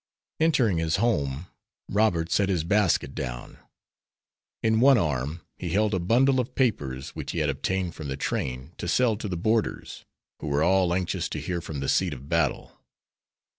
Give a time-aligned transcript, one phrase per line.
[0.39, 1.45] Entering his home,
[1.87, 3.59] Robert set his basket down.
[4.63, 8.17] In one arm he held a bundle of papers which he had obtained from the
[8.17, 10.03] train to sell to the boarders,
[10.39, 12.79] who were all anxious to hear from the seat of battle.